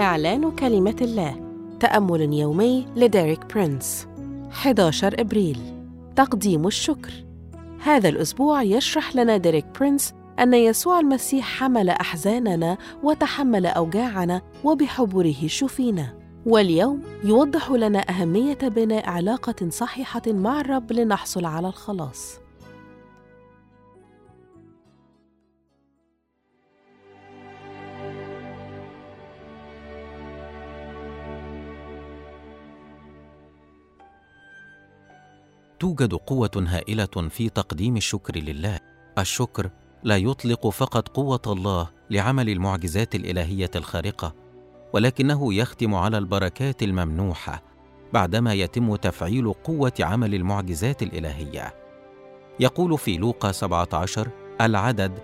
إعلان 0.00 0.50
كلمة 0.50 0.96
الله. 1.00 1.36
تأمل 1.80 2.32
يومي 2.34 2.86
لديريك 2.96 3.54
برينس. 3.54 4.06
11 4.50 5.20
إبريل. 5.20 5.58
تقديم 6.16 6.66
الشكر. 6.66 7.12
هذا 7.82 8.08
الأسبوع 8.08 8.62
يشرح 8.62 9.16
لنا 9.16 9.36
ديريك 9.36 9.66
برينس 9.78 10.14
أن 10.38 10.54
يسوع 10.54 11.00
المسيح 11.00 11.58
حمل 11.58 11.90
أحزاننا 11.90 12.76
وتحمل 13.02 13.66
أوجاعنا 13.66 14.42
وبحبره 14.64 15.46
شفينا. 15.46 16.20
واليوم 16.46 17.02
يوضح 17.24 17.70
لنا 17.70 18.04
أهمية 18.10 18.58
بناء 18.62 19.08
علاقة 19.08 19.68
صحيحة 19.68 20.22
مع 20.26 20.60
الرب 20.60 20.92
لنحصل 20.92 21.44
على 21.44 21.68
الخلاص. 21.68 22.39
توجد 35.80 36.14
قوة 36.14 36.64
هائلة 36.68 37.28
في 37.30 37.48
تقديم 37.48 37.96
الشكر 37.96 38.36
لله. 38.36 38.80
الشكر 39.18 39.70
لا 40.02 40.16
يطلق 40.16 40.68
فقط 40.68 41.08
قوة 41.08 41.40
الله 41.46 41.90
لعمل 42.10 42.48
المعجزات 42.48 43.14
الإلهية 43.14 43.70
الخارقة 43.76 44.34
ولكنه 44.92 45.54
يختم 45.54 45.94
على 45.94 46.18
البركات 46.18 46.82
الممنوحة 46.82 47.62
بعدما 48.12 48.54
يتم 48.54 48.96
تفعيل 48.96 49.52
قوة 49.52 49.92
عمل 50.00 50.34
المعجزات 50.34 51.02
الإلهية. 51.02 51.74
يقول 52.60 52.98
في 52.98 53.16
لوقا 53.16 53.52
17 53.52 54.28
العدد 54.60 55.18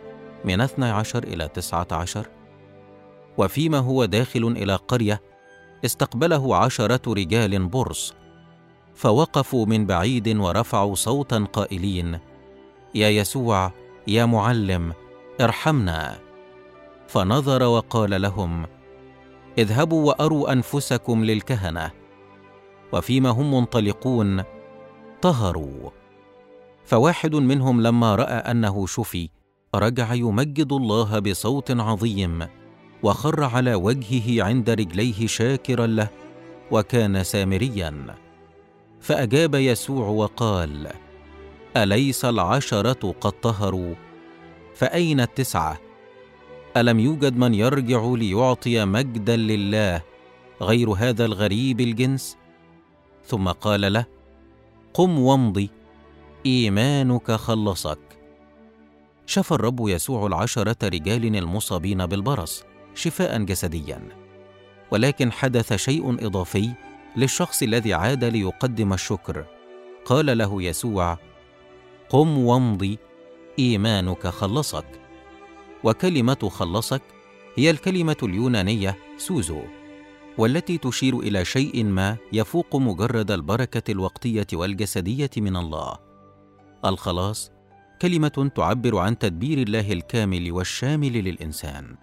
من 0.44 0.60
12 0.60 1.24
إلى 1.24 1.48
19 1.48 2.28
وفيما 3.38 3.78
هو 3.78 4.04
داخل 4.04 4.44
إلى 4.44 4.74
قرية 4.74 5.22
استقبله 5.84 6.56
عشرة 6.56 7.12
رجال 7.12 7.66
برص 7.68 8.14
فوقفوا 8.96 9.66
من 9.66 9.86
بعيد 9.86 10.28
ورفعوا 10.28 10.94
صوتا 10.94 11.46
قائلين 11.52 12.18
يا 12.94 13.08
يسوع 13.08 13.72
يا 14.08 14.24
معلم 14.24 14.92
ارحمنا. 15.40 16.18
فنظر 17.08 17.62
وقال 17.62 18.22
لهم 18.22 18.66
اذهبوا 19.58 20.06
وأروا 20.08 20.52
أنفسكم 20.52 21.24
للكهنة. 21.24 21.90
وفيما 22.92 23.30
هم 23.30 23.54
منطلقون 23.54 24.42
طهروا. 25.22 25.90
فواحد 26.84 27.34
منهم 27.34 27.82
لما 27.82 28.14
رأى 28.14 28.50
أنه 28.50 28.86
شفي 28.86 29.28
رجع 29.74 30.14
يمجد 30.14 30.72
الله 30.72 31.18
بصوت 31.18 31.70
عظيم 31.70 32.46
وخر 33.02 33.44
على 33.44 33.74
وجهه 33.74 34.44
عند 34.44 34.70
رجليه 34.70 35.26
شاكرا 35.26 35.86
له 35.86 36.08
وكان 36.70 37.24
سامريا. 37.24 38.25
فأجاب 39.06 39.54
يسوع 39.54 40.08
وقال 40.08 40.88
أليس 41.76 42.24
العشرة 42.24 43.14
قد 43.20 43.32
طهروا؟ 43.32 43.94
فأين 44.74 45.20
التسعة؟ 45.20 45.80
ألم 46.76 47.00
يوجد 47.00 47.36
من 47.36 47.54
يرجع 47.54 48.04
ليعطي 48.04 48.84
مجدا 48.84 49.36
لله 49.36 50.02
غير 50.62 50.90
هذا 50.90 51.24
الغريب 51.24 51.80
الجنس؟ 51.80 52.36
ثم 53.26 53.48
قال 53.48 53.92
له 53.92 54.06
قم 54.94 55.18
وامضي 55.18 55.70
إيمانك 56.46 57.32
خلصك. 57.32 57.98
شفى 59.26 59.52
الرب 59.52 59.88
يسوع 59.88 60.26
العشرة 60.26 60.88
رجال 60.88 61.36
المصابين 61.36 62.06
بالبرص 62.06 62.64
شفاء 62.94 63.42
جسديا 63.42 64.02
ولكن 64.90 65.32
حدث 65.32 65.72
شيء 65.72 66.26
إضافي 66.26 66.85
للشخص 67.16 67.62
الذي 67.62 67.94
عاد 67.94 68.24
ليقدم 68.24 68.92
الشكر. 68.92 69.44
قال 70.04 70.38
له 70.38 70.62
يسوع 70.62 71.18
قم 72.08 72.38
وامضي 72.38 72.98
إيمانك 73.58 74.26
خلصك. 74.26 75.00
وكلمة 75.84 76.48
خلصك 76.48 77.02
هي 77.54 77.70
الكلمة 77.70 78.16
اليونانية 78.22 78.98
سوزو 79.16 79.60
والتي 80.38 80.78
تشير 80.78 81.18
إلى 81.18 81.44
شيء 81.44 81.84
ما 81.84 82.16
يفوق 82.32 82.76
مجرد 82.76 83.30
البركة 83.30 83.90
الوقتية 83.90 84.46
والجسدية 84.52 85.30
من 85.36 85.56
الله. 85.56 85.98
الخلاص 86.84 87.50
كلمة 88.02 88.50
تعبر 88.54 88.98
عن 88.98 89.18
تدبير 89.18 89.58
الله 89.58 89.92
الكامل 89.92 90.52
والشامل 90.52 91.12
للإنسان. 91.12 91.96